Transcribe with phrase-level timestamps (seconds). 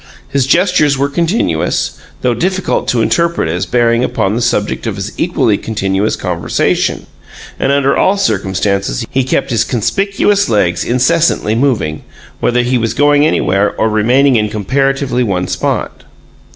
[0.27, 1.91] His gestures were continuous,
[2.23, 7.05] though difficult to interpret as bearing upon the subject of his equally continuous conversation;
[7.59, 12.03] and under all circumstances he kept his conspicuous legs incessantly moving,
[12.39, 16.03] whether he was going anywhere or remaining in comparatively one spot.